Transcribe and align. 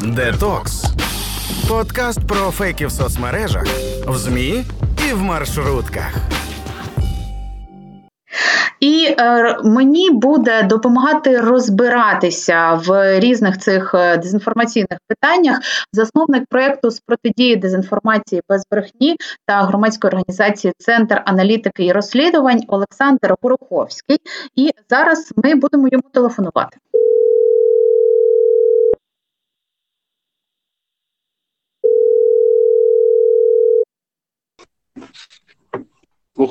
Детокс. 0.00 0.84
Подкаст 1.68 2.26
про 2.26 2.50
фейки 2.50 2.86
в 2.86 2.92
соцмережах, 2.92 3.64
в 4.06 4.16
ЗМІ 4.16 4.64
і 5.10 5.12
в 5.12 5.22
маршрутках. 5.22 6.14
І 8.80 9.14
е, 9.18 9.56
мені 9.64 10.10
буде 10.10 10.62
допомагати 10.62 11.40
розбиратися 11.40 12.74
в 12.74 13.20
різних 13.20 13.58
цих 13.58 13.94
е, 13.94 14.16
дезінформаційних 14.16 14.98
питаннях 15.08 15.58
засновник 15.92 16.44
проєкту 16.50 16.90
з 16.90 17.00
протидії 17.00 17.56
дезінформації 17.56 18.42
без 18.48 18.62
брехні 18.70 19.16
та 19.46 19.62
громадської 19.62 20.08
організації 20.08 20.72
Центр 20.78 21.22
аналітики 21.24 21.84
і 21.84 21.92
розслідувань 21.92 22.62
Олександр 22.68 23.34
Гороховський. 23.42 24.18
І 24.56 24.70
зараз 24.90 25.32
ми 25.36 25.54
будемо 25.54 25.88
йому 25.92 26.04
телефонувати. 26.12 26.78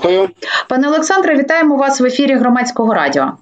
Слухаю. 0.02 0.30
Пане 0.70 0.88
Олександре, 0.88 1.36
вітаємо 1.38 1.78
вас 1.78 2.02
в 2.02 2.06
ефірі 2.06 2.36
громадського 2.36 2.94
радіо. 2.94 3.34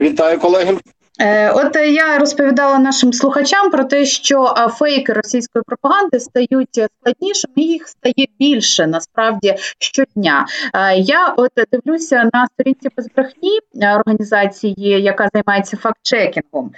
Вітаю, 0.00 0.38
колеги. 0.38 0.78
Е, 1.20 1.50
от 1.50 1.76
я 1.76 2.18
розповідала 2.18 2.78
нашим 2.78 3.12
слухачам 3.12 3.70
про 3.70 3.84
те, 3.84 4.04
що 4.04 4.54
фейки 4.78 5.12
російської 5.12 5.62
пропаганди 5.66 6.20
стають 6.20 6.88
складнішими, 7.00 7.54
їх 7.56 7.88
стає 7.88 8.26
більше 8.38 8.86
насправді 8.86 9.54
щодня. 9.78 10.46
Е, 10.74 10.96
я 10.96 11.34
от 11.36 11.50
дивлюся 11.72 12.30
на 12.32 12.46
сторінці 12.46 12.88
безбрехні 12.96 13.58
е, 13.82 13.94
організації, 13.96 15.02
яка 15.02 15.28
займається 15.34 15.76
фактчекінгом. 15.76 16.70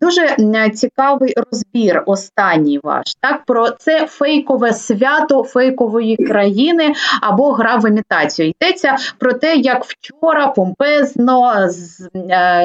Дуже 0.00 0.36
цікавий 0.74 1.34
розбір. 1.36 2.02
Останній 2.06 2.80
ваш 2.82 3.14
так 3.20 3.44
про 3.44 3.70
це 3.70 4.06
фейкове 4.06 4.72
свято 4.72 5.44
фейкової 5.44 6.16
країни 6.16 6.92
або 7.20 7.52
гра 7.52 7.76
в 7.76 7.88
імітацію. 7.88 8.48
Йдеться 8.60 8.96
про 9.18 9.32
те, 9.32 9.56
як 9.56 9.84
вчора 9.84 10.46
помпезно 10.46 11.68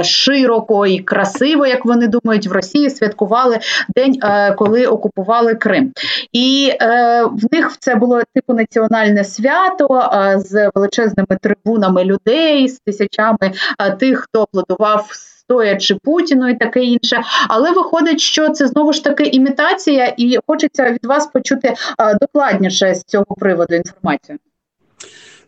широ 0.03 0.52
широко 0.53 0.87
і 0.87 0.99
красиво, 0.99 1.65
як 1.65 1.85
вони 1.85 2.07
думають, 2.07 2.47
в 2.47 2.51
Росії 2.51 2.89
святкували 2.89 3.59
день, 3.95 4.19
е, 4.23 4.53
коли 4.53 4.85
окупували 4.85 5.55
Крим. 5.55 5.93
І 6.31 6.71
е, 6.81 7.23
в 7.23 7.53
них 7.53 7.77
це 7.79 7.95
було 7.95 8.21
типу 8.35 8.53
національне 8.53 9.23
свято 9.23 10.11
е, 10.13 10.39
з 10.39 10.71
величезними 10.75 11.37
трибунами 11.41 12.03
людей, 12.03 12.67
з 12.67 12.79
тисячами 12.79 13.51
тих, 13.99 14.19
хто 14.19 14.41
аплодував. 14.41 15.09
Стоячи 15.43 15.95
Путіну 16.03 16.49
і 16.49 16.55
таке 16.55 16.83
інше, 16.83 17.21
але 17.47 17.71
виходить, 17.71 18.19
що 18.19 18.49
це 18.49 18.67
знову 18.67 18.93
ж 18.93 19.03
таки 19.03 19.23
імітація, 19.23 20.13
і 20.17 20.39
хочеться 20.47 20.91
від 20.91 21.05
вас 21.05 21.27
почути 21.27 21.73
докладніше 22.21 22.95
з 22.95 23.03
цього 23.03 23.35
приводу 23.39 23.75
інформацію. 23.75 24.37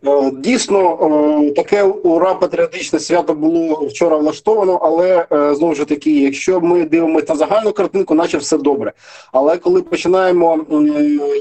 Е, 0.08 0.32
дійсно, 0.32 1.00
е, 1.48 1.52
таке 1.52 1.84
ура 1.84 2.34
патріотичне 2.34 3.00
свято 3.00 3.34
було 3.34 3.88
вчора 3.88 4.18
влаштовано, 4.18 4.80
але 4.82 5.26
е, 5.32 5.56
знову 5.56 5.76
ж 5.76 5.86
таки, 5.86 6.12
якщо 6.20 6.62
ми 6.62 6.86
дивимося 6.86 7.26
на 7.30 7.36
загальну 7.36 7.74
картинку, 7.74 8.16
наче 8.16 8.38
все 8.38 8.58
добре. 8.58 8.94
Але 9.32 9.58
коли 9.58 9.82
починаємо, 9.82 10.66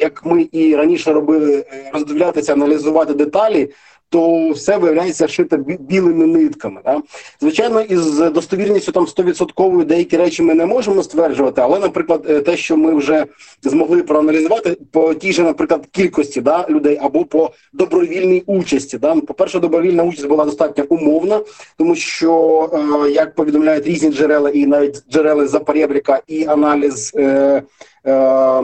як 0.00 0.26
ми 0.26 0.48
і 0.52 0.76
раніше 0.76 1.12
робили, 1.12 1.64
роздивлятися, 1.92 2.52
аналізувати 2.52 3.14
деталі, 3.14 3.70
то 4.14 4.50
все 4.50 4.76
виявляється 4.76 5.28
шито 5.28 5.56
білими 5.56 6.26
нитками. 6.26 6.80
Да? 6.84 7.02
Звичайно, 7.40 7.80
із 7.80 8.18
достовірністю 8.18 8.92
там 8.92 9.04
100% 9.04 9.84
деякі 9.84 10.16
речі 10.16 10.42
ми 10.42 10.54
не 10.54 10.66
можемо 10.66 11.02
стверджувати, 11.02 11.60
але, 11.60 11.78
наприклад, 11.78 12.26
е, 12.28 12.40
те, 12.40 12.56
що 12.56 12.76
ми 12.76 12.94
вже 12.94 13.26
змогли 13.62 14.02
проаналізувати 14.02 14.76
по 14.92 15.14
тій 15.14 15.32
же, 15.32 15.42
наприклад, 15.42 15.86
кількості 15.90 16.40
да, 16.40 16.66
людей 16.68 16.98
або 17.02 17.24
по 17.24 17.50
добровільній 17.72 18.42
участі. 18.46 18.98
Да? 18.98 19.14
По 19.14 19.34
перше, 19.34 19.60
добровільна 19.60 20.02
участь 20.02 20.28
була 20.28 20.44
достатньо 20.44 20.84
умовна, 20.88 21.40
тому 21.76 21.94
що 21.94 22.70
е, 23.06 23.10
як 23.10 23.34
повідомляють 23.34 23.86
різні 23.86 24.10
джерела, 24.10 24.50
і 24.50 24.66
навіть 24.66 25.02
джерела 25.10 25.46
Запорєбріка, 25.46 26.20
і 26.26 26.46
аналіз. 26.46 27.12
Е, 27.16 27.62
е, 28.06 28.62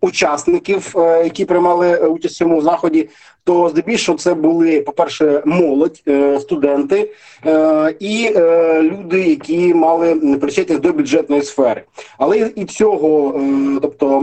Учасників, 0.00 0.94
які 1.24 1.44
приймали 1.44 1.96
участь 1.96 2.34
в 2.34 2.38
цьому 2.38 2.62
заході, 2.62 3.08
то 3.46 3.68
здебільшого 3.68 4.18
це 4.18 4.34
були, 4.34 4.80
по-перше, 4.80 5.42
молодь, 5.44 6.02
е, 6.08 6.40
студенти 6.40 7.10
е, 7.46 7.94
і 8.00 8.32
е, 8.36 8.82
люди, 8.82 9.20
які 9.20 9.74
мали 9.74 10.14
причетність 10.14 10.80
до 10.82 10.92
бюджетної 10.92 11.42
сфери. 11.42 11.82
Але 12.18 12.50
і 12.56 12.64
цього, 12.64 13.40
тобто, 13.82 14.20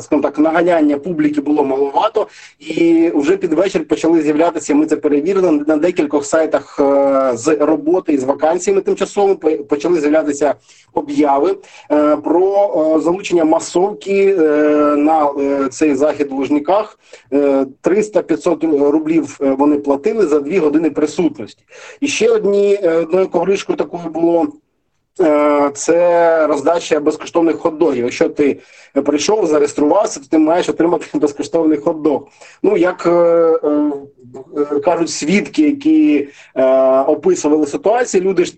скажімо 0.00 0.22
так, 0.22 0.38
наганяння 0.38 0.98
публіки 0.98 1.40
було 1.40 1.64
маловато, 1.64 2.26
і 2.60 3.10
вже 3.14 3.36
під 3.36 3.52
вечір 3.52 3.88
почали 3.88 4.22
з'являтися. 4.22 4.74
Ми 4.74 4.86
це 4.86 4.96
перевірили 4.96 5.64
на 5.66 5.76
декількох 5.76 6.24
сайтах 6.24 6.80
з 7.34 7.56
роботи 7.60 8.12
і 8.12 8.18
з 8.18 8.24
вакансіями. 8.24 8.80
Тимчасово 8.80 9.36
почали 9.68 10.00
з'являтися 10.00 10.54
обяви 10.92 11.56
про 12.24 13.00
залучення 13.04 13.44
масовки 13.44 14.34
на 14.96 15.30
цей 15.70 15.94
захід 15.94 16.30
в 16.30 16.34
Лужниках. 16.34 16.98
300-500 18.12 18.90
рублів 18.90 19.38
е, 19.40 19.50
вони 19.58 19.76
платили 19.78 20.26
за 20.26 20.40
дві 20.40 20.58
години 20.58 20.90
присутності. 20.90 21.64
І 22.00 22.08
ще 22.08 22.30
одні 22.30 22.78
е, 22.82 22.96
одною 22.96 23.28
ковришкою 23.28 23.78
такою 23.78 24.08
було. 24.08 24.46
Е, 25.20 25.70
це 25.74 26.46
роздача 26.46 27.00
безкоштовних 27.00 27.56
хот-догів. 27.56 28.04
Якщо 28.04 28.28
ти 28.28 28.60
прийшов, 29.04 29.46
зареєструвався, 29.46 30.20
то 30.20 30.26
ти 30.26 30.38
маєш 30.38 30.68
отримати 30.68 31.06
безкоштовний 31.18 31.78
хот-дог. 31.78 32.20
Ну 32.62 32.76
як 32.76 33.08
Е, 34.56 34.80
кажуть 34.80 35.10
свідки, 35.10 35.62
які 35.62 36.28
е, 36.54 36.64
описували 37.00 37.66
ситуацію. 37.66 38.22
Люди 38.24 38.44
ж 38.44 38.54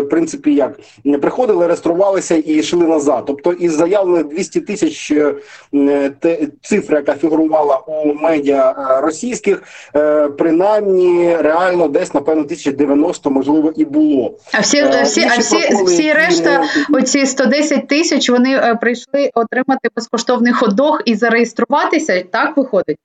в 0.00 0.08
принципі, 0.10 0.54
як 0.54 0.78
приходили, 1.20 1.66
реєструвалися 1.66 2.34
і 2.34 2.52
йшли 2.52 2.86
назад. 2.86 3.24
Тобто, 3.26 3.52
із 3.52 3.72
заявлених 3.72 4.28
200 4.28 4.60
тисяч 4.60 5.10
е, 5.10 5.34
цифра, 6.62 6.98
яка 6.98 7.14
фігурувала 7.14 7.76
у 7.76 8.14
медіа 8.14 8.74
е, 8.78 9.00
російських, 9.00 9.62
е, 9.96 10.28
принаймні 10.28 11.36
реально 11.36 11.88
десь 11.88 12.14
напевно 12.14 12.42
1090, 12.42 13.30
можливо, 13.30 13.72
і 13.76 13.84
було. 13.84 14.38
А 14.52 14.60
всі 14.60 14.78
е, 14.78 15.02
всі, 15.02 15.28
а 15.36 15.38
всі, 15.38 15.56
всі 15.84 16.12
решта, 16.12 16.64
оці 16.92 17.26
110 17.26 17.88
тисяч, 17.88 18.30
вони 18.30 18.76
прийшли 18.80 19.30
отримати 19.34 19.88
безкоштовний 19.96 20.52
ходох 20.52 21.02
і 21.04 21.14
зареєструватися. 21.14 22.24
Так 22.30 22.56
виходить 22.56 22.98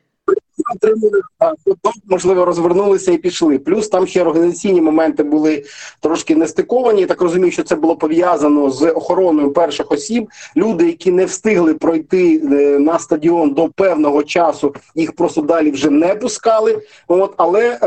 отримали 0.75 1.21
поток, 1.63 1.93
можливо, 2.07 2.45
розвернулися 2.45 3.11
і 3.11 3.17
пішли. 3.17 3.59
Плюс 3.59 3.87
там 3.87 4.07
ще 4.07 4.21
організаційні 4.21 4.81
моменти 4.81 5.23
були 5.23 5.63
трошки 5.99 6.35
нестиковані. 6.35 7.05
Так 7.05 7.21
розумію, 7.21 7.51
що 7.51 7.63
це 7.63 7.75
було 7.75 7.95
пов'язано 7.95 8.69
з 8.69 8.91
охороною 8.91 9.51
перших 9.51 9.91
осіб. 9.91 10.29
Люди, 10.57 10.85
які 10.85 11.11
не 11.11 11.25
встигли 11.25 11.73
пройти 11.73 12.41
е, 12.43 12.79
на 12.79 12.99
стадіон 12.99 13.53
до 13.53 13.69
певного 13.69 14.23
часу, 14.23 14.75
їх 14.95 15.11
просто 15.11 15.41
далі 15.41 15.71
вже 15.71 15.89
не 15.89 16.15
пускали. 16.15 16.81
От 17.07 17.33
але 17.37 17.69
е, 17.69 17.79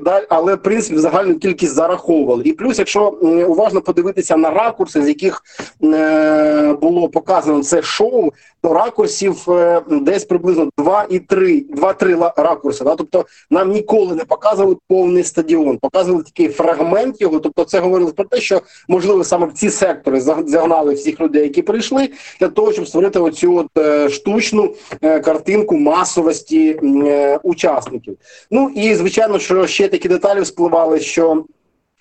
далі, 0.00 0.26
але 0.28 0.54
в 0.54 0.62
принципі 0.62 0.98
загальну 0.98 1.38
кількість 1.38 1.74
зараховували. 1.74 2.42
І 2.44 2.52
плюс, 2.52 2.78
якщо 2.78 3.08
уважно 3.48 3.80
подивитися 3.80 4.36
на 4.36 4.50
ракурси, 4.50 5.02
з 5.02 5.08
яких 5.08 5.42
е, 5.84 6.72
було 6.80 7.08
показано 7.08 7.62
це 7.62 7.82
шоу, 7.82 8.30
то 8.62 8.74
ракурсів 8.74 9.46
десь 9.90 10.24
приблизно 10.24 10.68
2,3 10.78 11.64
2-3 11.74 12.13
три 12.16 12.44
ракурси. 12.44 12.84
Да? 12.84 12.94
Тобто 12.96 13.26
нам 13.50 13.70
ніколи 13.70 14.14
не 14.14 14.24
показували 14.24 14.76
повний 14.88 15.24
стадіон, 15.24 15.78
показували 15.78 16.24
такий 16.24 16.48
фрагмент 16.48 17.20
його. 17.20 17.40
Тобто, 17.40 17.64
це 17.64 17.80
говорилось 17.80 18.12
про 18.12 18.24
те, 18.24 18.40
що 18.40 18.60
можливо 18.88 19.24
саме 19.24 19.46
в 19.46 19.52
ці 19.52 19.70
сектори 19.70 20.20
загнали 20.20 20.94
всіх 20.94 21.20
людей, 21.20 21.42
які 21.42 21.62
прийшли, 21.62 22.10
для 22.40 22.48
того, 22.48 22.72
щоб 22.72 22.88
створити 22.88 23.18
оцю 23.18 23.56
от 23.56 23.66
е, 23.78 24.08
штучну 24.08 24.74
е, 25.02 25.20
картинку 25.20 25.76
масовості 25.76 26.80
е, 26.82 27.40
учасників. 27.42 28.16
Ну 28.50 28.70
і 28.74 28.94
звичайно, 28.94 29.38
що 29.38 29.66
ще 29.66 29.88
такі 29.88 30.08
деталі 30.08 30.40
вспливали, 30.40 31.00
що. 31.00 31.44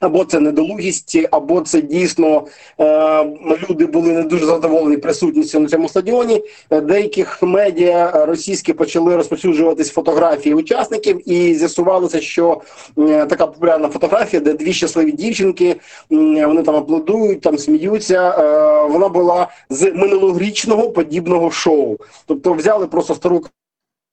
Або 0.03 0.25
це 0.25 0.39
недолугість, 0.39 1.27
або 1.31 1.61
це 1.61 1.81
дійсно 1.81 2.43
е, 2.79 3.25
люди 3.69 3.85
були 3.85 4.13
не 4.13 4.23
дуже 4.23 4.45
задоволені 4.45 4.97
присутністю 4.97 5.59
на 5.59 5.67
цьому 5.67 5.89
стадіоні. 5.89 6.43
Деяких 6.69 7.43
медіа 7.43 8.25
російські 8.25 8.73
почали 8.73 9.15
розповсюджуватись 9.15 9.91
фотографії 9.91 10.55
учасників, 10.55 11.29
і 11.29 11.55
з'ясувалося, 11.55 12.21
що 12.21 12.61
е, 12.97 13.25
така 13.25 13.47
популярна 13.47 13.89
фотографія, 13.89 14.41
де 14.41 14.53
дві 14.53 14.73
щасливі 14.73 15.11
дівчинки 15.11 15.67
е, 16.11 16.45
вони 16.45 16.63
там 16.63 16.75
аплодують, 16.75 17.41
там 17.41 17.57
сміються. 17.57 18.29
Е, 18.29 18.87
вона 18.87 19.09
була 19.09 19.47
з 19.69 19.91
минулорічного 19.91 20.89
подібного 20.89 21.51
шоу, 21.51 21.97
тобто 22.25 22.53
взяли 22.53 22.87
просто 22.87 23.15
стару 23.15 23.43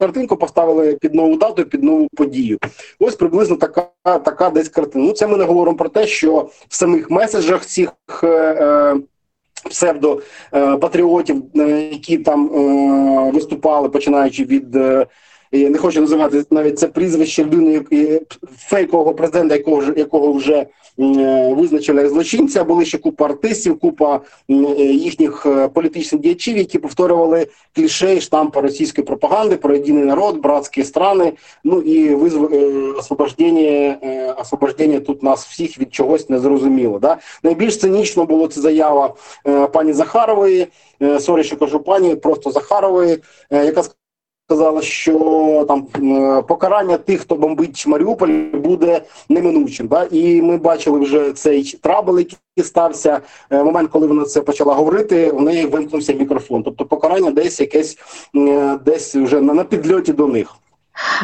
картинку 0.01 0.37
поставили 0.37 0.97
під 1.01 1.15
нову 1.15 1.37
дату, 1.37 1.65
під 1.65 1.83
нову 1.83 2.09
подію. 2.17 2.59
Ось 2.99 3.17
приблизно 3.17 3.57
така 3.57 3.89
така 4.05 4.51
десь 4.51 4.69
картина. 4.69 5.05
Ну, 5.05 5.13
це 5.13 5.27
ми 5.27 5.37
не 5.37 5.45
говоримо 5.45 5.77
про 5.77 5.89
те, 5.89 6.07
що 6.07 6.51
в 6.69 6.75
самих 6.75 7.11
меседжах 7.11 7.67
цих. 7.67 7.91
Е, 8.23 8.27
е 8.29 8.97
Псевдопатріотів, 9.71 11.43
е, 11.57 11.89
які 11.93 12.19
там 12.19 12.51
е, 12.55 13.31
виступали, 13.35 13.89
починаючи 13.89 14.45
від 14.45 14.77
я 15.53 15.71
не 15.71 15.79
хочу 15.79 16.01
називати 16.01 16.45
навіть 16.51 16.79
це 16.79 16.89
прізвище 16.89 17.45
людини 17.45 17.83
фейкового 18.59 19.15
президента, 19.15 19.55
якого 19.55 19.83
якого 19.97 20.33
вже 20.33 20.55
е, 20.57 20.67
визначили 21.55 22.03
як 22.03 22.11
злочинця. 22.11 22.65
Були 22.65 22.85
ще 22.85 22.99
купа 22.99 23.25
артистів, 23.25 23.79
купа 23.79 24.21
е, 24.51 24.55
їхніх 24.83 25.47
е, 25.47 25.69
політичних 25.69 26.23
діячів, 26.23 26.57
які 26.57 26.79
повторювали 26.79 27.47
кліше 27.77 28.17
і 28.17 28.21
штампи 28.21 28.61
російської 28.61 29.05
пропаганди 29.07 29.57
про 29.57 29.75
єдиний 29.75 30.05
народ, 30.05 30.39
братские 30.39 30.85
страны. 30.85 31.33
Ну 31.65 31.81
і 31.81 32.15
визв 32.15 32.53
освобождение, 32.99 33.99
освобождение 34.39 35.01
тут 35.01 35.23
нас 35.23 35.47
всіх 35.47 35.79
від 35.79 35.95
чогось 35.95 36.31
не 36.31 36.39
зрозуміло. 36.39 36.99
Да? 36.99 37.19
Найбільш 37.43 37.79
цинічно 37.79 38.25
було 38.25 38.47
це 38.47 38.61
заява 38.61 39.15
пані 39.73 39.93
Захарової. 39.93 40.67
Sorry, 41.21 41.45
що 41.45 41.57
кажу 41.57 41.81
пані, 41.81 42.15
просто 42.15 42.51
Захарової, 42.51 43.19
яка 43.51 43.83
сказала, 44.51 44.83
що 44.83 45.65
там 45.69 45.83
покарання 46.49 46.97
тих, 46.97 47.21
хто 47.21 47.35
бомбить 47.35 47.85
Маріуполь, 47.87 48.29
буде 48.55 49.03
неминучим. 49.29 49.87
Да? 49.87 50.07
І 50.11 50.43
ми 50.43 50.57
бачили 50.57 51.01
вже 51.01 51.33
цей 51.33 51.79
trouble, 51.83 52.19
який 52.19 52.39
стався 52.65 53.21
е, 53.51 53.63
момент, 53.63 53.91
коли 53.91 54.07
вона 54.07 54.25
це 54.25 54.41
почала 54.41 54.75
говорити. 54.75 55.31
У 55.31 55.41
неї 55.41 55.67
вимкнувся 55.67 56.13
мікрофон. 56.13 56.63
Тобто, 56.63 56.85
покарання 56.85 57.31
десь 57.31 57.61
якесь 57.61 57.99
десь 58.85 59.15
вже 59.15 59.41
на 59.41 59.65
підльоті 59.65 60.13
до 60.13 60.27
них. 60.27 60.55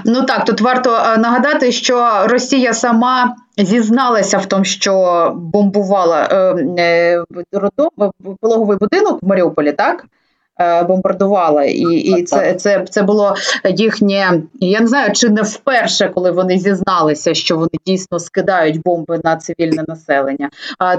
Ну 0.04 0.22
так, 0.22 0.44
тут 0.44 0.60
варто 0.60 0.90
е, 0.96 1.16
нагадати, 1.18 1.72
що 1.72 2.22
Росія 2.24 2.74
сама 2.74 3.36
зізналася 3.58 4.38
в 4.38 4.46
тому, 4.46 4.64
що 4.64 5.32
бомбувала 5.36 6.28
е, 6.30 6.36
е, 6.82 7.24
пологовий 8.40 8.78
будинок 8.78 9.22
в 9.22 9.26
Маріуполі, 9.26 9.72
так? 9.72 10.04
Е, 10.60 10.82
бомбардувала, 10.82 11.64
і 11.64 11.80
і 11.80 12.22
це 12.22 12.54
це, 12.54 12.84
це 12.90 13.02
було 13.02 13.34
їхнє. 13.64 14.42
Я 14.54 14.80
не 14.80 14.86
знаю, 14.86 15.12
чи 15.12 15.28
не 15.28 15.42
вперше, 15.42 16.08
коли 16.08 16.30
вони 16.30 16.58
зізналися, 16.58 17.34
що 17.34 17.56
вони 17.56 17.70
дійсно 17.86 18.18
скидають 18.18 18.82
бомби 18.82 19.20
на 19.24 19.36
цивільне 19.36 19.84
населення. 19.88 20.50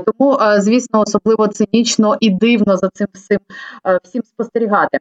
Тому, 0.06 0.39
звісно, 0.57 1.00
особливо 1.00 1.48
цинічно 1.48 2.18
і 2.19 2.30
дивно 2.30 2.77
за 2.77 2.89
цим 2.94 3.07
всім 3.13 3.39
е, 3.88 4.00
всім 4.04 4.24
спостерігати. 4.24 4.98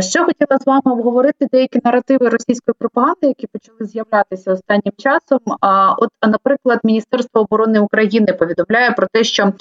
Ще 0.00 0.24
хотіла 0.24 0.58
з 0.58 0.66
вами 0.66 0.92
обговорити 0.92 1.46
деякі 1.52 1.80
наративи 1.84 2.28
російської 2.28 2.74
пропаганди, 2.78 3.26
які 3.26 3.46
почали 3.46 3.90
з'являтися 3.90 4.52
останнім 4.52 4.92
часом. 4.98 5.40
От, 5.98 6.10
наприклад, 6.26 6.80
Міністерство 6.84 7.40
оборони 7.40 7.80
України 7.80 8.32
повідомляє 8.32 8.90
про 8.90 9.06
те, 9.12 9.24
що 9.24 9.42
е, 9.42 9.52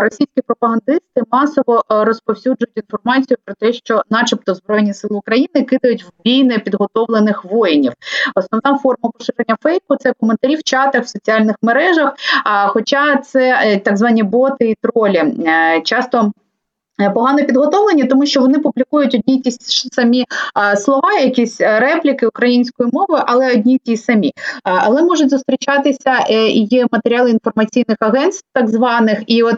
російські 0.00 0.42
пропагандисти 0.46 1.22
масово 1.32 1.82
розповсюджують 1.88 2.76
інформацію 2.76 3.38
про 3.44 3.54
те 3.54 3.69
що, 3.72 4.02
начебто, 4.10 4.54
збройні 4.54 4.94
сили 4.94 5.16
України 5.16 5.66
кидають 5.66 6.04
в 6.04 6.10
бій 6.24 6.44
непідготовлених 6.44 7.44
воїнів. 7.44 7.92
Основна 8.34 8.78
форма 8.78 9.10
поширення 9.18 9.56
фейку 9.62 9.96
це 9.96 10.12
коментарі 10.20 10.56
в 10.56 10.62
чатах 10.62 11.04
в 11.04 11.08
соціальних 11.08 11.56
мережах. 11.62 12.14
А 12.44 12.66
хоча 12.68 13.16
це 13.16 13.60
е, 13.62 13.78
так 13.78 13.96
звані 13.96 14.22
боти 14.22 14.70
і 14.70 14.76
тролі 14.82 15.16
е, 15.16 15.80
часто. 15.84 16.32
Е, 17.00 17.10
погано 17.10 17.38
підготовлені, 17.38 18.04
тому 18.04 18.26
що 18.26 18.40
вони 18.40 18.58
публікують 18.58 19.14
одні 19.14 19.40
ті 19.40 19.50
самі 19.92 20.24
слова, 20.76 21.12
якісь 21.12 21.60
е, 21.60 21.80
репліки 21.80 22.26
українською 22.26 22.90
мовою, 22.92 23.22
але 23.26 23.52
одні 23.52 23.78
ті 23.78 23.96
самі. 23.96 24.32
Але 24.64 25.02
можуть 25.02 25.30
зустрічатися 25.30 26.24
е, 26.30 26.48
і 26.48 26.64
є 26.64 26.86
матеріали 26.92 27.30
інформаційних 27.30 27.96
агентств, 28.00 28.44
так 28.52 28.68
званих, 28.68 29.22
і 29.26 29.42
от 29.42 29.56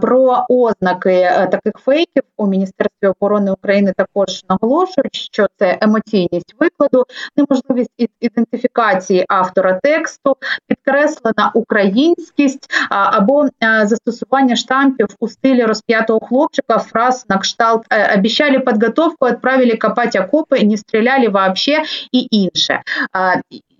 про 0.00 0.44
ознаки 0.48 1.30
таких 1.50 1.72
фейків 1.84 2.22
у 2.36 2.46
міністерстві 2.46 3.08
оборони 3.20 3.50
України 3.50 3.92
також 3.96 4.44
наголошують, 4.48 5.14
що 5.14 5.46
це 5.58 5.78
емоційність 5.80 6.54
викладу, 6.60 7.04
неможливість 7.36 8.08
ідентифікації 8.20 9.24
автора 9.28 9.80
тексту, 9.82 10.36
підкреслена 10.66 11.50
українськість 11.54 12.70
або 12.90 13.48
застосування 13.84 14.56
штампів 14.56 15.06
у 15.20 15.28
стилі 15.28 15.64
розп'ятого 15.64 16.20
хлопчика 16.20 16.59
несколько 16.60 16.78
фраз 16.78 17.24
на 17.28 17.38
кшталт 17.38 17.84
«Э, 17.90 18.02
«обещали 18.02 18.58
подготовку, 18.58 19.24
отправили 19.26 19.76
копать 19.76 20.16
окопы, 20.16 20.60
не 20.60 20.76
стреляли 20.76 21.28
вообще» 21.28 21.82
і 22.12 22.28
інше. 22.30 22.82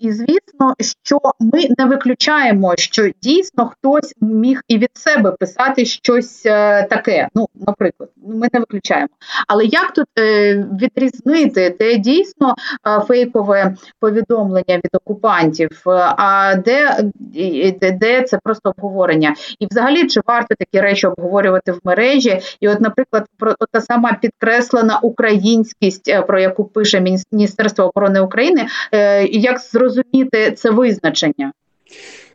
І 0.00 0.12
звісно, 0.12 0.74
що 1.02 1.20
ми 1.40 1.58
не 1.78 1.84
виключаємо, 1.86 2.74
що 2.76 3.10
дійсно 3.22 3.66
хтось 3.66 4.14
міг 4.20 4.60
і 4.68 4.78
від 4.78 4.90
себе 4.94 5.32
писати 5.32 5.84
щось 5.84 6.46
е, 6.46 6.86
таке. 6.90 7.28
Ну, 7.34 7.48
наприклад, 7.66 8.10
ну, 8.26 8.36
ми 8.36 8.48
не 8.52 8.60
виключаємо. 8.60 9.08
Але 9.48 9.64
як 9.64 9.92
тут 9.92 10.06
е, 10.18 10.54
відрізнити 10.80 11.76
де 11.78 11.96
дійсно 11.96 12.54
е, 12.86 13.00
фейкове 13.00 13.74
повідомлення 14.00 14.76
від 14.76 14.90
окупантів, 14.92 15.70
а 15.86 16.54
де, 16.64 17.04
де 18.00 18.22
це 18.22 18.38
просто 18.44 18.72
обговорення? 18.76 19.34
І 19.58 19.66
взагалі 19.66 20.08
чи 20.08 20.20
варто 20.26 20.54
такі 20.58 20.80
речі 20.80 21.06
обговорювати 21.06 21.72
в 21.72 21.80
мережі? 21.84 22.40
І, 22.60 22.68
от, 22.68 22.80
наприклад, 22.80 23.26
про 23.38 23.54
та 23.72 23.80
сама 23.80 24.12
підкреслена 24.12 24.98
українськість, 25.02 26.26
про 26.26 26.40
яку 26.40 26.64
пише 26.64 27.18
Міністерство 27.32 27.84
оборони 27.84 28.20
України, 28.20 28.66
як 29.30 29.58
зрозуміти, 29.58 29.89
зрозуміти 29.90 30.52
це 30.52 30.70
визначення? 30.70 31.52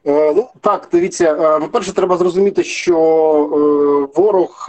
Е, 0.07 0.33
ну 0.35 0.49
так, 0.61 0.87
дивіться, 0.91 1.33
е, 1.33 1.59
по 1.59 1.67
перше, 1.67 1.93
треба 1.93 2.17
зрозуміти, 2.17 2.63
що 2.63 2.97
е, 2.97 4.19
ворог 4.21 4.67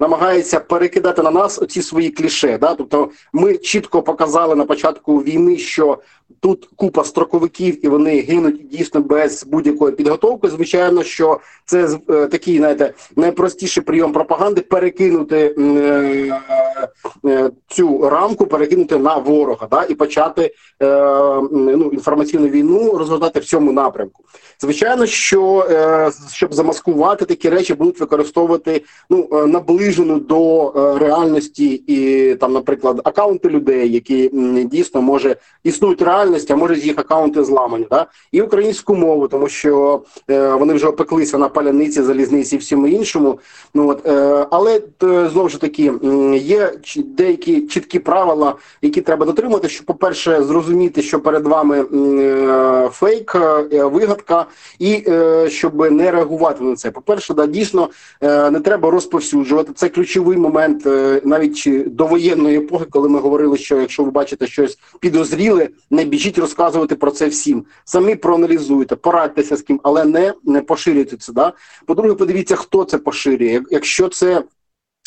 намагається 0.00 0.60
перекидати 0.60 1.22
на 1.22 1.30
нас 1.30 1.62
оці 1.62 1.82
свої 1.82 2.10
кліше. 2.10 2.58
Да? 2.58 2.74
Тобто, 2.74 3.08
ми 3.32 3.58
чітко 3.58 4.02
показали 4.02 4.54
на 4.54 4.64
початку 4.64 5.18
війни, 5.18 5.56
що 5.56 5.98
тут 6.40 6.68
купа 6.76 7.04
строковиків 7.04 7.86
і 7.86 7.88
вони 7.88 8.20
гинуть 8.20 8.68
дійсно 8.68 9.00
без 9.00 9.44
будь-якої 9.44 9.94
підготовки. 9.94 10.48
Звичайно, 10.48 11.02
що 11.02 11.40
це 11.64 11.98
такий, 12.06 12.58
знаєте, 12.58 12.92
найпростіший 13.16 13.82
прийом 13.82 14.12
пропаганди 14.12 14.60
перекинути 14.60 15.54
цю 17.68 18.08
рамку, 18.08 18.46
перекинути 18.46 18.98
на 18.98 19.16
ворога, 19.16 19.68
да, 19.70 19.84
і 19.88 19.94
почати 19.94 20.54
ну, 21.50 21.90
інформаційну 21.92 22.48
війну 22.48 22.98
розгортати 22.98 23.40
в 23.40 23.44
цьому 23.44 23.72
напрямку. 23.72 24.24
Звичайно, 24.60 25.06
що 25.06 25.66
е, 25.70 26.10
щоб 26.32 26.54
замаскувати 26.54 27.24
такі 27.24 27.48
речі, 27.48 27.74
будуть 27.74 28.00
використовувати 28.00 28.82
ну 29.10 29.28
е, 29.32 29.46
наближену 29.46 30.18
до 30.18 30.68
е, 30.68 30.98
реальності 30.98 31.82
і 31.86 32.34
там, 32.34 32.52
наприклад, 32.52 33.00
акаунти 33.04 33.48
людей, 33.48 33.92
які 33.92 34.30
дійсно 34.64 35.02
може 35.02 35.36
існують 35.64 36.02
реальності, 36.02 36.52
а 36.52 36.56
може 36.56 36.74
з 36.74 36.86
їх 36.86 36.98
аккаунти 36.98 37.44
зламані, 37.44 37.86
да? 37.90 38.06
і 38.32 38.42
українську 38.42 38.94
мову, 38.94 39.28
тому 39.28 39.48
що 39.48 40.02
вони 40.28 40.74
вже 40.74 40.86
опеклися 40.86 41.38
на 41.38 41.48
паляниці, 41.48 42.02
залізниці 42.02 42.56
і 42.56 42.58
всьому 42.58 42.86
іншому. 42.86 43.38
Ну 43.74 43.88
от 43.88 44.08
але 44.50 44.80
знову 45.32 45.48
ж 45.48 45.60
таки 45.60 45.92
є 46.34 46.72
деякі 46.96 47.60
чіткі 47.60 47.98
правила, 47.98 48.54
які 48.82 49.00
треба 49.00 49.26
дотримати. 49.26 49.68
Щоб, 49.68 49.86
по 49.86 49.94
перше, 49.94 50.42
зрозуміти, 50.42 51.02
що 51.02 51.20
перед 51.20 51.46
вами 51.46 51.84
фейк, 52.92 53.34
вигадка, 53.72 54.46
і 54.78 55.04
е, 55.08 55.50
щоб 55.50 55.90
не 55.90 56.10
реагувати 56.10 56.64
на 56.64 56.76
це. 56.76 56.90
По 56.90 57.00
перше, 57.00 57.34
да 57.34 57.46
дійсно 57.46 57.88
е, 58.20 58.50
не 58.50 58.60
треба 58.60 58.90
розповсюджувати. 58.90 59.72
Це 59.74 59.88
ключовий 59.88 60.36
момент 60.36 60.86
е, 60.86 61.20
навіть 61.24 61.68
до 61.86 62.06
воєнної 62.06 62.58
епохи, 62.58 62.84
коли 62.90 63.08
ми 63.08 63.20
говорили, 63.20 63.58
що 63.58 63.80
якщо 63.80 64.04
ви 64.04 64.10
бачите 64.10 64.46
щось 64.46 64.78
підозріле, 65.00 65.68
не 65.90 66.04
біжіть 66.04 66.38
розказувати 66.38 66.94
про 66.94 67.10
це 67.10 67.28
всім. 67.28 67.64
Самі 67.84 68.14
проаналізуйте, 68.14 68.96
порадьтеся 68.96 69.56
з 69.56 69.62
ким, 69.62 69.80
але 69.82 70.04
не 70.04 70.34
не 70.44 70.60
поширюйте 70.60 71.16
це. 71.16 71.32
Да? 71.32 71.52
По-друге, 71.86 72.14
подивіться, 72.14 72.56
хто 72.56 72.84
це 72.84 72.98
поширює. 72.98 73.62
Якщо 73.70 74.08
це 74.08 74.42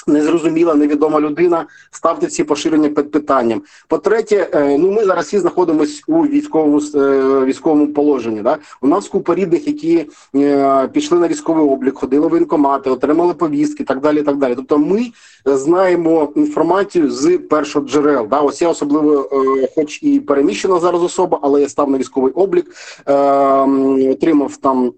Незрозуміла, 0.07 0.75
невідома 0.75 1.19
людина, 1.19 1.65
ставте 1.91 2.27
ці 2.27 2.43
поширення 2.43 2.89
під 2.89 3.11
питанням. 3.11 3.61
По-третє, 3.87 4.49
е, 4.53 4.77
ну 4.77 4.91
ми 4.91 5.05
зараз 5.05 5.25
всі 5.25 5.39
знаходимося 5.39 6.03
у 6.07 6.21
військовому 6.21 6.81
е, 6.95 7.45
військовому 7.45 7.87
положенні. 7.87 8.41
Да? 8.41 8.57
У 8.81 8.87
нас 8.87 9.07
купа 9.07 9.35
рідних, 9.35 9.67
які 9.67 10.05
е, 10.35 10.87
пішли 10.87 11.19
на 11.19 11.27
військовий 11.27 11.63
облік, 11.63 11.97
ходили 11.97 12.27
в 12.27 12.29
воєнкомати, 12.29 12.89
отримали 12.89 13.33
повістки, 13.33 13.83
так 13.83 14.01
далі. 14.01 14.21
так 14.21 14.37
далі. 14.37 14.55
Тобто, 14.55 14.77
ми 14.77 15.11
знаємо 15.45 16.33
інформацію 16.35 17.11
з 17.11 17.37
першого 17.37 17.87
джерел. 17.87 18.27
Да? 18.27 18.39
Ось 18.39 18.61
я 18.61 18.69
особливо, 18.69 19.29
хоч 19.75 20.03
і 20.03 20.19
переміщена 20.19 20.79
зараз 20.79 21.03
особа, 21.03 21.39
але 21.41 21.61
я 21.61 21.69
став 21.69 21.89
на 21.89 21.97
військовий 21.97 22.33
облік, 22.33 22.65
отримав 24.11 24.57
там. 24.57 24.91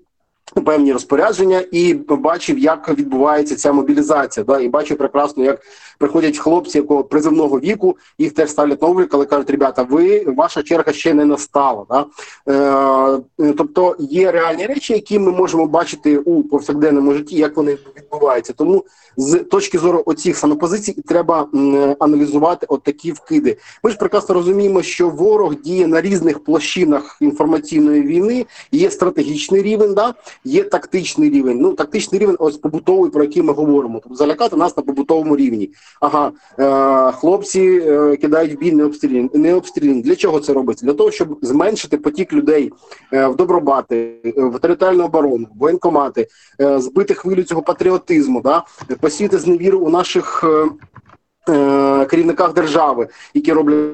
Певні 0.65 0.93
розпорядження 0.93 1.63
і 1.71 1.93
бачив, 1.93 2.59
як 2.59 2.89
відбувається 2.89 3.55
ця 3.55 3.73
мобілізація. 3.73 4.43
Да, 4.43 4.59
і 4.59 4.69
бачив 4.69 4.97
прекрасно, 4.97 5.43
як 5.43 5.61
приходять 5.99 6.37
хлопці, 6.37 6.77
якого 6.77 7.03
призивного 7.03 7.59
віку, 7.59 7.97
їх 8.17 8.33
теж 8.33 8.49
ставлять 8.49 8.81
на 8.81 8.87
облік, 8.87 9.13
але 9.13 9.25
кажуть, 9.25 9.49
ребята, 9.49 9.83
ви 9.83 10.23
ваша 10.27 10.63
черга 10.63 10.93
ще 10.93 11.13
не 11.13 11.25
настала. 11.25 11.85
Да? 11.89 12.05
Е, 13.39 13.53
Тобто 13.57 13.95
є 13.99 14.31
реальні 14.31 14.65
речі, 14.65 14.93
які 14.93 15.19
ми 15.19 15.31
можемо 15.31 15.65
бачити 15.65 16.17
у 16.17 16.43
повсякденному 16.43 17.13
житті, 17.13 17.35
як 17.35 17.57
вони 17.57 17.77
відбуваються. 17.97 18.53
Тому 18.53 18.85
з 19.17 19.39
точки 19.39 19.79
зору 19.79 20.03
оцих 20.05 20.37
самопозицій 20.37 20.93
треба 21.05 21.47
аналізувати 21.99 22.65
от 22.69 22.83
такі 22.83 23.11
вкиди. 23.11 23.57
Ми 23.83 23.91
ж 23.91 23.97
прекрасно 23.97 24.35
розуміємо, 24.35 24.81
що 24.81 25.09
ворог 25.09 25.55
діє 25.55 25.87
на 25.87 26.01
різних 26.01 26.43
площинах 26.43 27.17
інформаційної 27.21 28.01
війни. 28.01 28.45
Є 28.71 28.91
стратегічний 28.91 29.61
рівень, 29.61 29.93
да 29.93 30.13
є 30.45 30.63
тактичний 30.63 31.29
рівень. 31.29 31.57
Ну 31.61 31.73
тактичний 31.73 32.21
рівень, 32.21 32.35
ось 32.39 32.57
побутовий, 32.57 33.11
про 33.11 33.23
який 33.23 33.41
ми 33.41 33.53
говоримо. 33.53 33.99
Тобто 34.03 34.15
залякати 34.15 34.55
нас 34.55 34.77
на 34.77 34.83
побутовому 34.83 35.35
рівні. 35.35 35.69
Ага, 36.01 36.31
е, 36.59 37.11
хлопці 37.11 37.61
е, 37.61 38.15
кидають 38.15 38.53
в 38.53 38.57
бій 38.57 38.71
не 38.71 38.83
обстріляні. 38.83 39.29
Не 39.33 39.53
обстріляні. 39.53 40.01
Для 40.01 40.15
чого 40.15 40.39
це 40.39 40.53
робиться? 40.53 40.85
Для 40.85 40.93
того, 40.93 41.11
щоб 41.11 41.37
зменшити 41.41 41.97
потік 41.97 42.33
людей 42.33 42.71
е, 43.13 43.27
в 43.27 43.35
добробати, 43.35 44.15
е, 44.25 44.31
в 44.37 44.59
територіальну 44.59 45.05
оборону, 45.05 45.47
воєнкомати, 45.55 46.27
е, 46.61 46.79
збити 46.79 47.13
хвилю 47.13 47.43
цього 47.43 47.61
патріотизму, 47.61 48.41
да 48.41 48.63
посіяти 49.03 49.37
зневіру 49.37 49.79
у 49.79 49.89
наших 49.89 50.43
е, 50.43 50.69
е, 51.53 52.05
керівниках 52.05 52.53
держави, 52.53 53.07
які 53.33 53.53
роблять. 53.53 53.91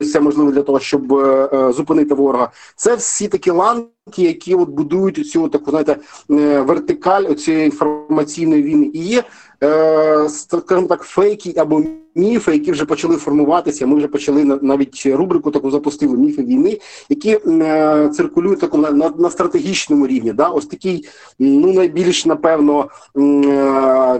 Все 0.00 0.20
можливе 0.20 0.52
для 0.52 0.62
того, 0.62 0.80
щоб 0.80 1.12
е, 1.12 1.48
е, 1.52 1.72
зупинити 1.72 2.14
ворога. 2.14 2.50
Це 2.76 2.94
всі 2.94 3.28
такі 3.28 3.50
ланки, 3.50 3.88
які 4.18 4.54
от 4.54 4.68
будують 4.68 5.30
цю 5.30 5.48
таку 5.48 5.70
знаєте 5.70 5.96
е, 6.30 6.60
вертикаль 6.60 7.34
цієї 7.34 7.64
інформаційної 7.64 8.62
війни. 8.62 8.90
І 8.94 8.98
є 8.98 9.24
е, 9.64 10.28
скажімо 10.28 10.86
так, 10.86 11.02
фейки 11.02 11.54
або 11.56 11.82
міфи, 12.14 12.52
які 12.52 12.72
вже 12.72 12.84
почали 12.84 13.16
формуватися. 13.16 13.86
Ми 13.86 13.96
вже 13.96 14.08
почали 14.08 14.44
навіть 14.44 15.06
рубрику 15.06 15.50
таку 15.50 15.70
запустили 15.70 16.16
міфи 16.16 16.42
війни, 16.42 16.78
які 17.08 17.38
е, 17.46 18.10
циркулюють 18.14 18.60
таку 18.60 18.78
на, 18.78 18.90
на, 18.90 19.12
на 19.18 19.30
стратегічному 19.30 20.06
рівні. 20.06 20.32
Да? 20.32 20.48
Ось 20.48 20.66
такий, 20.66 21.08
ну 21.38 21.72
найбільш 21.72 22.26
напевно 22.26 22.88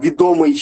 відомий 0.05 0.55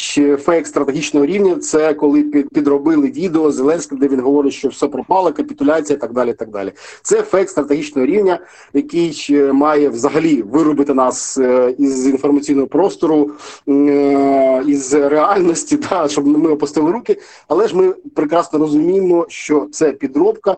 фейк 0.45 0.67
стратегічного 0.67 1.27
рівня. 1.27 1.57
Це 1.57 1.95
коли 1.95 2.23
під, 2.23 2.49
підробили 2.49 3.07
відео 3.07 3.51
Зеленським, 3.51 3.99
де 3.99 4.09
він 4.09 4.21
говорить, 4.21 4.53
що 4.53 4.69
все 4.69 4.89
пропало, 4.89 5.33
капітуляція, 5.33 5.97
і 5.97 6.01
так 6.01 6.13
далі. 6.13 6.33
Так 6.33 6.51
далі. 6.51 6.73
Це 7.03 7.23
фейк 7.23 7.51
стратегічного 7.51 8.07
рівня, 8.07 8.39
який 8.75 9.13
е, 9.31 9.53
має 9.53 9.89
взагалі 9.89 10.43
виробити 10.43 10.95
нас 10.95 11.39
е, 11.39 11.75
із 11.79 12.07
інформаційного 12.07 12.67
простору, 12.67 13.31
е, 13.69 14.63
із 14.67 14.95
реальності, 14.95 15.77
да, 15.91 16.09
щоб 16.09 16.27
ми 16.27 16.51
опустили 16.51 16.93
руки. 16.93 17.17
Але 17.49 17.69
ж 17.69 17.77
ми 17.77 17.93
прекрасно 17.93 18.59
розуміємо, 18.59 19.27
що 19.29 19.69
це 19.73 19.93
підробка, 19.93 20.57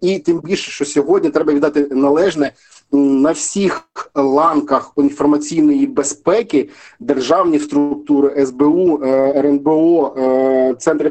і 0.00 0.18
тим 0.18 0.40
більше, 0.40 0.70
що 0.70 0.84
сьогодні 0.84 1.30
треба 1.30 1.52
віддати 1.52 1.80
належне 1.90 2.52
на 2.92 3.32
всіх 3.32 3.88
ланках 4.14 4.92
інформаційної 4.96 5.86
безпеки 5.86 6.68
державні 7.00 7.58
структури 7.58 8.46
СБУ, 8.46 9.00
е, 9.02 9.32
РНБО, 9.36 10.14
е, 10.18 10.74
центри 10.78 11.10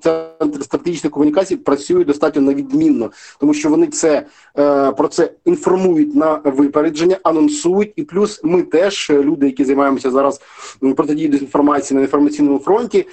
центри 0.00 0.62
стратегічної 0.62 1.10
комунікації 1.10 1.58
працюють 1.58 2.06
достатньо 2.06 2.42
невідмінно, 2.42 3.10
тому 3.40 3.54
що 3.54 3.70
вони 3.70 3.86
це 3.86 4.26
е, 4.58 4.92
про 4.92 5.08
це 5.08 5.32
інформують 5.44 6.14
на 6.14 6.40
випередження, 6.44 7.16
анонсують, 7.22 7.92
і 7.96 8.02
плюс 8.02 8.40
ми 8.44 8.62
теж 8.62 9.10
люди, 9.10 9.46
які 9.46 9.64
займаємося 9.64 10.10
зараз 10.10 10.40
протидією 10.96 11.32
дезінформації 11.32 11.96
на 11.96 12.02
інформаційному 12.02 12.58
фронті, 12.58 13.06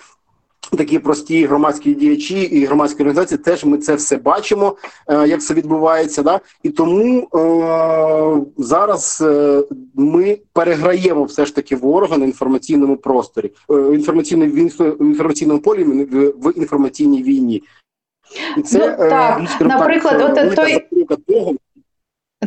Такі 0.77 0.99
прості 0.99 1.45
громадські 1.45 1.93
діячі 1.93 2.41
і 2.41 2.65
громадські 2.65 3.03
організації 3.03 3.37
теж 3.37 3.65
ми 3.65 3.77
це 3.77 3.95
все 3.95 4.17
бачимо, 4.17 4.75
е, 5.07 5.27
як 5.27 5.41
це 5.41 5.53
відбувається. 5.53 6.23
Да? 6.23 6.39
І 6.63 6.69
тому 6.69 7.27
е, 7.35 8.51
зараз 8.57 9.23
е, 9.27 9.63
ми 9.95 10.37
переграємо 10.53 11.23
все 11.23 11.45
ж 11.45 11.55
таки 11.55 11.75
ворога 11.75 12.17
на 12.17 12.25
інформаційному 12.25 12.97
просторі, 12.97 13.51
е, 13.71 13.73
інформаційному 13.73 14.51
в 14.51 14.57
інформаційному 15.01 15.59
полі 15.59 15.83
в 15.83 16.57
інформаційній 16.57 17.23
війні. 17.23 17.63
І 18.57 18.61
це 18.61 18.79
ну, 18.79 19.09
так. 19.09 19.41
Е, 19.61 19.63
наприклад, 19.63 20.35
так, 20.35 20.47
от 20.47 20.55
той... 20.55 21.15
того. 21.27 21.53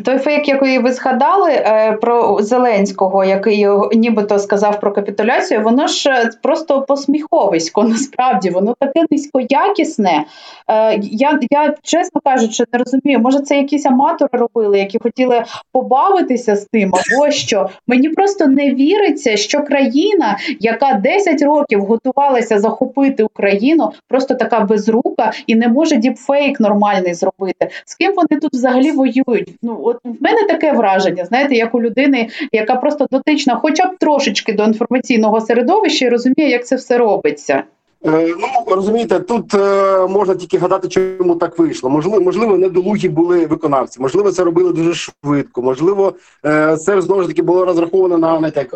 Той 0.05 0.19
фейк, 0.19 0.49
який 0.49 0.79
ви 0.79 0.93
згадали 0.93 1.51
е, 1.51 1.93
про 1.93 2.43
Зеленського, 2.43 3.25
який 3.25 3.67
нібито 3.93 4.39
сказав 4.39 4.81
про 4.81 4.93
капітуляцію, 4.93 5.63
воно 5.63 5.87
ж 5.87 6.11
е, 6.11 6.31
просто 6.43 6.83
посміховисько. 6.83 7.85
Насправді 7.85 8.51
воно 8.51 8.75
таке 8.81 9.05
низькоякісне. 9.11 10.25
Е, 10.69 11.01
я 11.03 11.39
я 11.51 11.75
чесно 11.83 12.21
кажучи, 12.25 12.65
не 12.73 12.79
розумію. 12.79 13.19
Може, 13.21 13.41
це 13.41 13.57
якісь 13.57 13.87
аматори 13.87 14.31
робили, 14.33 14.79
які 14.79 14.99
хотіли 14.99 15.45
побавитися 15.73 16.57
з 16.57 16.67
тим, 16.73 16.93
або 16.95 17.31
що 17.31 17.69
мені 17.87 18.09
просто 18.09 18.47
не 18.47 18.75
віриться, 18.75 19.37
що 19.37 19.63
країна, 19.63 20.39
яка 20.61 20.93
10 20.93 21.43
років 21.43 21.81
готувалася 21.85 22.59
захопити 22.59 23.23
Україну, 23.23 23.93
просто 24.09 24.35
така 24.35 24.61
безрука 24.61 25.33
і 25.47 25.55
не 25.55 25.69
може 25.69 25.97
діпфейк 25.97 26.61
нормальний 26.61 27.15
зробити. 27.15 27.71
З 27.85 27.95
ким 27.95 28.13
вони 28.17 28.41
тут 28.41 28.53
взагалі 28.53 28.93
воюють? 28.93 29.55
Ну 29.63 29.80
от 29.85 29.97
в 30.05 30.23
мене 30.23 30.43
таке 30.49 30.73
враження, 30.73 31.25
знаєте, 31.25 31.55
як 31.55 31.75
у 31.75 31.83
людини, 31.83 32.29
яка 32.53 32.77
просто 32.77 33.07
дотична, 33.11 33.57
хоча 33.57 33.87
б 33.87 33.99
трошечки 33.99 34.53
до 34.53 34.65
інформаційного 34.65 35.41
середовища 35.41 36.07
і 36.07 36.09
розуміє, 36.09 36.51
як 36.51 36.67
це 36.67 36.77
все 36.77 36.99
робиться. 36.99 37.63
Е, 38.07 38.35
ну 38.39 38.75
розумієте, 38.75 39.21
тут 39.21 39.55
е, 39.55 40.07
можна 40.07 40.35
тільки 40.35 40.59
гадати, 40.59 40.89
чому 40.89 41.35
так 41.35 41.59
вийшло. 41.59 41.91
Можливо, 41.91 42.21
можливо, 42.21 42.59
недолугі 42.59 43.09
були 43.09 43.47
виконавці. 43.47 44.01
Можливо, 44.01 44.33
це 44.33 44.45
робили 44.45 44.73
дуже 44.73 44.95
швидко. 44.95 45.63
Можливо, 45.63 46.13
е, 46.47 46.77
це 46.77 47.01
знову 47.03 47.23
ж 47.23 47.29
таки 47.29 47.43
було 47.43 47.65
розраховано 47.65 48.19
на 48.19 48.41
не 48.41 48.51
так. 48.51 48.75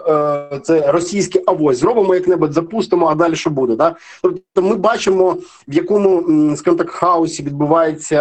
Це 0.64 0.92
російське 0.92 1.42
авось. 1.46 1.78
Зробимо 1.78 2.14
як-небудь, 2.14 2.52
запустимо, 2.52 3.06
а 3.06 3.14
далі 3.14 3.36
що 3.36 3.50
буде. 3.50 3.76
Да? 3.76 3.96
Тобто, 4.22 4.62
ми 4.62 4.76
бачимо, 4.76 5.36
в 5.68 5.74
якому 5.74 6.22
скажімо 6.56 6.78
так 6.78 6.90
хаосі 6.90 7.42
відбуваються 7.42 8.20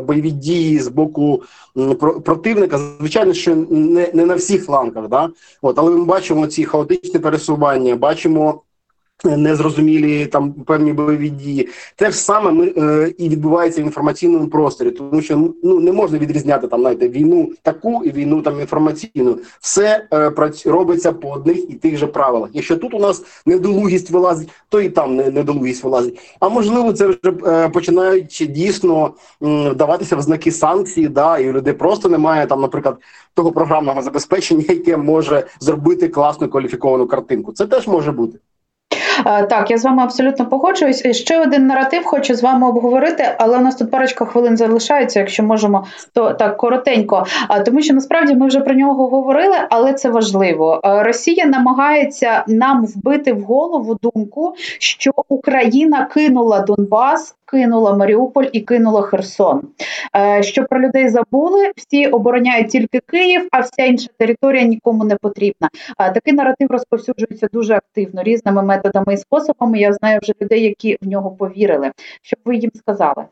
бойові 0.00 0.30
дії 0.30 0.78
з 0.78 0.88
боку 0.88 1.42
противника. 2.24 2.78
Звичайно, 2.98 3.32
що 3.32 3.54
не 3.70 4.10
не 4.14 4.26
на 4.26 4.34
всіх 4.34 4.64
флангах, 4.64 5.08
да? 5.08 5.28
От, 5.62 5.78
але 5.78 5.90
ми 5.90 6.04
бачимо 6.04 6.46
ці 6.46 6.64
хаотичні 6.64 7.20
пересування, 7.20 7.96
бачимо 7.96 8.60
незрозумілі 9.24 10.26
там 10.26 10.52
певні 10.52 10.92
бойові 10.92 11.28
дії. 11.28 11.68
Те 11.96 12.10
ж 12.10 12.16
саме 12.16 12.52
ми 12.52 12.72
е, 12.76 13.12
і 13.18 13.28
відбувається 13.28 13.82
в 13.82 13.84
інформаційному 13.84 14.48
просторі, 14.48 14.90
тому 14.90 15.22
що 15.22 15.52
ну 15.62 15.80
не 15.80 15.92
можна 15.92 16.18
відрізняти 16.18 16.68
там 16.68 16.80
знаєте, 16.80 17.08
війну 17.08 17.52
таку 17.62 18.04
і 18.04 18.10
війну 18.10 18.42
там 18.42 18.60
інформаційну. 18.60 19.38
Все 19.60 20.06
е, 20.12 20.32
робиться 20.64 21.12
по 21.12 21.30
одних 21.30 21.70
і 21.70 21.74
тих 21.74 21.96
же 21.96 22.06
правилах. 22.06 22.50
Якщо 22.52 22.76
тут 22.76 22.94
у 22.94 22.98
нас 22.98 23.24
недолугість 23.46 24.10
вилазить, 24.10 24.48
то 24.68 24.80
і 24.80 24.88
там 24.88 25.16
недолугість 25.16 25.84
вилазить. 25.84 26.36
А 26.40 26.48
можливо, 26.48 26.92
це 26.92 27.06
вже 27.06 27.18
е, 27.46 27.68
починають 27.68 28.46
дійсно 28.50 29.14
е, 29.42 29.74
даватися 29.74 30.16
в 30.16 30.22
знаки 30.22 30.52
санкції. 30.52 31.08
Да, 31.08 31.38
і 31.38 31.50
у 31.50 31.52
людей 31.52 31.74
просто 31.74 32.08
немає 32.08 32.46
там, 32.46 32.60
наприклад, 32.60 32.96
того 33.34 33.52
програмного 33.52 34.02
забезпечення, 34.02 34.64
яке 34.68 34.96
може 34.96 35.46
зробити 35.60 36.08
класну 36.08 36.48
кваліфіковану 36.48 37.06
картинку. 37.06 37.52
Це 37.52 37.66
теж 37.66 37.86
може 37.86 38.12
бути. 38.12 38.38
Так, 39.24 39.70
я 39.70 39.78
з 39.78 39.84
вами 39.84 40.02
абсолютно 40.02 40.46
погоджуюсь. 40.46 41.16
Ще 41.16 41.40
один 41.40 41.66
наратив 41.66 42.04
хочу 42.04 42.34
з 42.34 42.42
вами 42.42 42.68
обговорити, 42.68 43.24
але 43.38 43.58
у 43.58 43.60
нас 43.60 43.76
тут 43.76 43.90
парочка 43.90 44.24
хвилин 44.24 44.56
залишається. 44.56 45.18
Якщо 45.20 45.42
можемо, 45.42 45.86
то 46.14 46.32
так 46.32 46.56
коротенько. 46.56 47.26
А 47.48 47.60
тому, 47.60 47.82
що 47.82 47.94
насправді 47.94 48.34
ми 48.34 48.46
вже 48.46 48.60
про 48.60 48.74
нього 48.74 49.08
говорили, 49.08 49.56
але 49.70 49.92
це 49.92 50.10
важливо. 50.10 50.80
Росія 50.84 51.46
намагається 51.46 52.44
нам 52.46 52.86
вбити 52.86 53.32
в 53.32 53.40
голову 53.40 53.98
думку, 54.02 54.54
що 54.78 55.10
Україна 55.28 56.04
кинула 56.04 56.60
Донбас 56.60 57.34
кинула 57.50 57.96
Маріуполь 57.96 58.46
і 58.52 58.60
кинула 58.60 59.02
Херсон. 59.02 59.62
Е, 60.16 60.42
що 60.42 60.64
про 60.64 60.80
людей 60.80 61.08
забули, 61.08 61.72
всі 61.76 62.06
обороняють 62.06 62.68
тільки 62.68 63.00
Київ, 63.06 63.48
а 63.52 63.60
вся 63.60 63.84
інша 63.84 64.08
територія 64.18 64.62
нікому 64.62 65.04
не 65.04 65.16
потрібна. 65.16 65.68
Е, 65.98 66.12
такий 66.12 66.34
наратив 66.34 66.70
розповсюджується 66.70 67.48
дуже 67.52 67.74
активно 67.74 68.22
різними 68.22 68.62
методами 68.62 69.14
і 69.14 69.16
способами. 69.16 69.78
Я 69.78 69.92
знаю 69.92 70.18
вже 70.22 70.32
людей, 70.42 70.62
які 70.62 70.98
в 71.00 71.08
нього 71.08 71.30
повірили. 71.30 71.92
Що 72.22 72.36
ви 72.44 72.56
їм 72.56 72.70
сказали? 72.74 73.24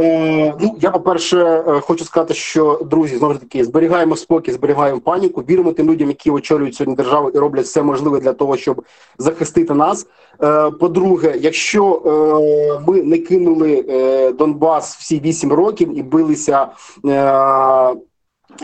Е, 0.00 0.54
ну 0.60 0.76
я 0.80 0.90
по 0.90 1.00
перше 1.00 1.38
е, 1.38 1.80
хочу 1.80 2.04
сказати, 2.04 2.34
що 2.34 2.80
друзі 2.90 3.16
знову 3.16 3.34
ж 3.34 3.40
таки 3.40 3.64
зберігаємо 3.64 4.16
спокій, 4.16 4.52
зберігаємо 4.52 5.00
паніку, 5.00 5.40
віримо 5.40 5.72
тим 5.72 5.90
людям, 5.90 6.08
які 6.08 6.30
очолюють 6.30 6.74
сьогодні 6.74 6.94
державу 6.94 7.30
і 7.30 7.38
роблять 7.38 7.64
все 7.64 7.82
можливе 7.82 8.20
для 8.20 8.32
того, 8.32 8.56
щоб 8.56 8.82
захистити 9.18 9.74
нас. 9.74 10.06
Е, 10.42 10.70
по-друге, 10.70 11.34
якщо 11.40 12.02
ми 12.86 13.02
не 13.02 13.18
кинули 13.18 13.84
Донбас 14.38 14.96
всі 14.96 15.20
вісім 15.20 15.52
років 15.52 15.98
і 15.98 16.02
билися. 16.02 16.68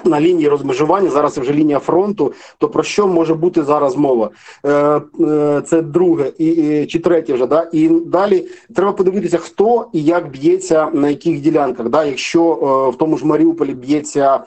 На 0.04 0.20
лінії 0.20 0.48
розмежування 0.48 1.10
зараз 1.10 1.38
вже 1.38 1.52
лінія 1.52 1.78
фронту. 1.78 2.32
То 2.58 2.68
про 2.68 2.82
що 2.82 3.06
може 3.06 3.34
бути 3.34 3.62
зараз 3.62 3.96
мова? 3.96 4.30
Е, 4.64 5.00
е, 5.20 5.62
Це 5.66 5.82
друге 5.82 6.32
і, 6.38 6.86
чи 6.86 6.98
третє 6.98 7.34
вже 7.34 7.46
да 7.46 7.68
і 7.72 7.88
далі 7.88 8.46
треба 8.74 8.92
подивитися, 8.92 9.38
хто 9.38 9.86
і 9.92 10.04
як 10.04 10.30
б'ється 10.30 10.88
на 10.92 11.08
яких 11.08 11.40
ділянках. 11.40 11.88
Да, 11.88 12.04
Якщо 12.04 12.42
е, 12.42 12.90
в 12.90 12.98
тому 12.98 13.18
ж 13.18 13.26
Маріуполі 13.26 13.74
б'ється 13.74 14.40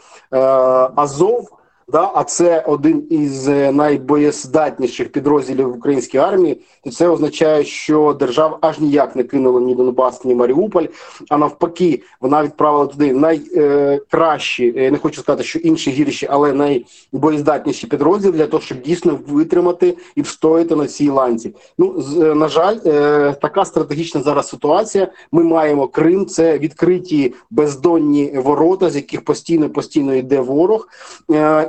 Азов. 0.95 1.56
Да, 1.91 2.11
а 2.15 2.23
це 2.23 2.63
один 2.67 3.07
із 3.09 3.47
е, 3.47 3.71
найбоєздатніших 3.71 5.11
підрозділів 5.11 5.75
української 5.75 6.23
армії. 6.23 6.61
То 6.83 6.91
це 6.91 7.07
означає, 7.07 7.63
що 7.63 8.15
держава 8.19 8.57
аж 8.61 8.79
ніяк 8.79 9.15
не 9.15 9.23
кинула 9.23 9.61
ні 9.61 9.75
Донбас, 9.75 10.25
ні 10.25 10.35
Маріуполь. 10.35 10.85
А 11.29 11.37
навпаки, 11.37 12.03
вона 12.21 12.43
відправила 12.43 12.85
туди 12.85 13.13
найкращі, 13.13 14.73
е, 14.77 14.91
не 14.91 14.97
хочу 14.97 15.21
сказати, 15.21 15.43
що 15.43 15.59
інші 15.59 15.91
гірші, 15.91 16.27
але 16.29 16.53
найбоєздатніші 16.53 17.87
підрозділи 17.87 18.37
для 18.37 18.47
того, 18.47 18.63
щоб 18.63 18.81
дійсно 18.81 19.19
витримати 19.27 19.97
і 20.15 20.21
встояти 20.21 20.75
на 20.75 20.87
цій 20.87 21.09
ланці. 21.09 21.55
Ну 21.77 22.03
е, 22.21 22.35
на 22.35 22.47
жаль, 22.47 22.77
е, 22.85 23.35
така 23.41 23.65
стратегічна 23.65 24.21
зараз 24.21 24.49
ситуація. 24.49 25.07
Ми 25.31 25.43
маємо 25.43 25.87
Крим, 25.87 26.25
це 26.25 26.57
відкриті 26.57 27.33
бездонні 27.49 28.31
ворота, 28.35 28.89
з 28.89 28.95
яких 28.95 29.25
постійно 29.25 29.69
постійно 29.69 30.15
йде 30.15 30.39
ворог. 30.39 30.87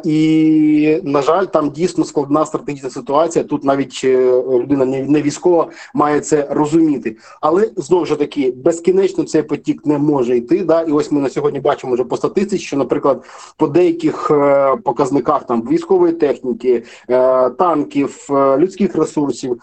І 0.09 1.01
на 1.05 1.23
жаль, 1.23 1.45
там 1.45 1.71
дійсно 1.71 2.05
складна 2.05 2.47
стратегічна 2.47 2.91
ситуація. 2.91 3.45
Тут 3.45 3.65
навіть 3.65 4.01
е, 4.05 4.43
людина 4.43 4.85
не 4.85 5.23
військова 5.23 5.71
має 5.95 6.21
це 6.21 6.49
розуміти, 6.51 7.17
але 7.41 7.71
знову 7.77 8.07
ж 8.07 8.17
таки 8.17 8.53
безкінечно 8.53 9.25
цей 9.25 9.43
потік 9.43 9.87
не 9.87 9.99
може 9.99 10.37
йти. 10.37 10.65
Да, 10.65 10.83
і 10.83 10.93
ось 10.93 11.13
ми 11.13 11.21
на 11.21 11.29
сьогодні 11.29 11.61
бачимо 11.61 11.95
вже 11.95 12.05
по 12.05 12.17
статистиці, 12.17 12.65
що, 12.65 12.77
наприклад, 12.77 13.25
по 13.57 13.67
деяких 13.67 14.31
е, 14.31 14.77
показниках 14.77 15.47
там 15.47 15.63
військової 15.63 16.13
техніки, 16.13 16.85
е, 17.11 17.51
танків, 17.51 18.27
людських 18.31 18.97
ресурсів, 18.97 19.63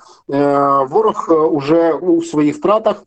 ворог 0.90 1.50
уже 1.52 1.94
у 1.94 2.24
своїх 2.24 2.56
втратах. 2.56 3.04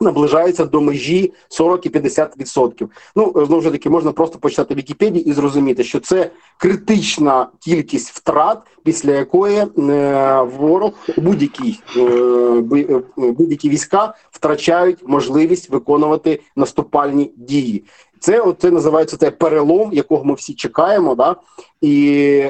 Наближається 0.00 0.64
до 0.64 0.80
межі 0.80 1.32
40 1.48 1.86
і 1.86 1.90
50%. 1.90 2.88
Ну 3.16 3.46
знову 3.46 3.62
ж 3.62 3.70
таки 3.70 3.90
можна 3.90 4.12
просто 4.12 4.38
почитати 4.38 4.74
Вікіпедії 4.74 5.28
і 5.28 5.32
зрозуміти, 5.32 5.84
що 5.84 6.00
це 6.00 6.30
критична 6.58 7.48
кількість 7.60 8.10
втрат, 8.10 8.58
після 8.84 9.12
якої 9.12 9.56
е, 9.56 9.66
ворог 10.42 10.92
будь-які 11.16 11.80
е, 11.96 12.00
е, 12.00 13.02
будь-які 13.16 13.68
війська 13.68 14.14
втрачають 14.30 15.08
можливість 15.08 15.70
виконувати 15.70 16.40
наступальні 16.56 17.32
дії. 17.36 17.84
Це 18.26 18.42
це 18.58 18.70
називається 18.70 19.16
це 19.16 19.30
перелом, 19.30 19.92
якого 19.92 20.24
ми 20.24 20.34
всі 20.34 20.54
чекаємо, 20.54 21.14
да 21.14 21.36
і 21.80 22.06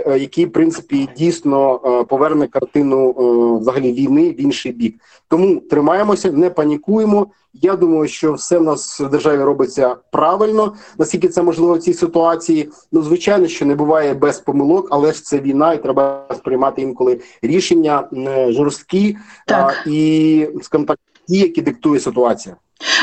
е, 0.07 0.19
який 0.19 0.47
в 0.47 0.53
принципі 0.53 1.09
дійсно 1.17 1.81
е, 1.85 2.05
поверне 2.05 2.47
картину 2.47 3.11
е, 3.11 3.61
взагалі 3.61 3.93
війни 3.93 4.31
в 4.31 4.41
інший 4.41 4.73
бік. 4.73 4.95
Тому 5.29 5.61
тримаємося, 5.61 6.33
не 6.33 6.51
панікуємо. 6.51 7.27
Я 7.55 7.77
думаю, 7.77 8.09
що 8.09 8.33
все 8.33 8.59
в 8.59 8.63
нас 8.63 9.01
в 9.01 9.09
державі 9.09 9.43
робиться 9.43 9.97
правильно, 10.13 10.75
наскільки 10.99 11.29
це 11.29 11.43
можливо 11.43 11.75
в 11.75 11.79
цій 11.79 11.95
ситуації. 11.95 12.69
Ну 12.93 13.03
звичайно, 13.03 13.47
що 13.49 13.67
не 13.67 13.75
буває 13.75 14.15
без 14.15 14.41
помилок, 14.41 14.89
але 14.91 15.13
ж 15.13 15.23
це 15.23 15.41
війна, 15.41 15.73
і 15.73 15.83
треба 15.83 16.27
сприймати 16.37 16.83
інколи 16.83 17.21
рішення 17.43 18.09
жорсткі 18.49 19.17
так. 19.47 19.75
а, 19.87 19.91
і 19.91 20.49
скажімо 20.63 20.87
так, 20.87 20.99
ті, 21.29 21.39
які 21.39 21.63
диктує 21.63 22.01
ситуація. 22.01 22.57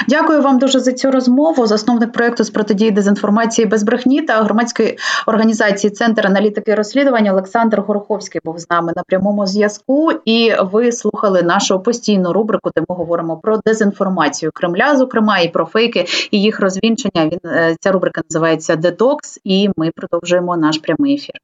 Дякую 0.08 0.42
вам 0.42 0.60
дуже 0.60 0.80
за 0.80 0.94
цю 0.94 1.12
розмову. 1.12 1.68
Засновник 1.68 2.12
проекту 2.12 2.44
з 2.44 2.50
протидії 2.50 2.92
дезінформації 2.92 3.66
без 3.66 3.84
брехні 3.84 4.22
та 4.22 4.44
громадської 4.44 4.98
організації 5.26 5.92
Центр 5.92 6.28
аналітики 6.28 6.72
і 6.72 6.76
розслідування 6.76 7.32
Олександр 7.32 7.82
Гороховський 7.82 8.42
був 8.44 8.60
з 8.60 8.70
нами 8.70 8.94
на 8.96 9.04
прямому 9.08 9.48
зв'язку. 9.48 10.12
І 10.26 10.54
ви 10.72 10.92
слухали 10.92 11.44
нашу 11.44 11.80
постійну 11.80 12.34
рубрику, 12.34 12.72
де 12.76 12.84
ми 12.90 12.96
говоримо 12.96 13.38
про 13.38 13.58
дезінформацію 13.66 14.52
Кремля, 14.54 14.96
зокрема, 14.96 15.40
і 15.40 15.50
про 15.50 15.66
фейки 15.66 16.06
і 16.32 16.42
їх 16.42 16.60
розвінчення. 16.60 17.26
Він 17.26 17.40
е, 17.46 17.76
ця 17.80 17.92
рубрика 17.92 18.22
називається 18.30 18.76
Детокс, 18.76 19.40
і 19.44 19.70
ми 19.78 19.92
продовжуємо 19.96 20.58
наш 20.58 20.78
прямий 20.78 21.16
ефір. 21.16 21.36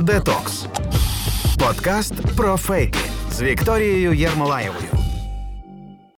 Детокс 0.00 0.66
подкаст 1.66 2.14
про 2.36 2.56
фейки 2.56 2.98
з 3.30 3.42
Вікторією 3.42 4.12
Єрмолаєвою. 4.12 4.99